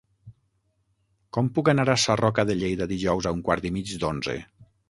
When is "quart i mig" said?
3.51-3.97